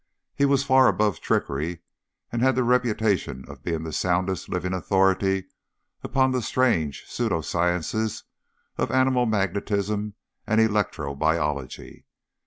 [0.33, 1.83] He was far above trickery,
[2.31, 5.45] and had the reputation of being the soundest living authority
[6.01, 8.23] upon the strange pseudo sciences
[8.79, 10.15] of animal magnetism
[10.47, 12.07] and electro biology.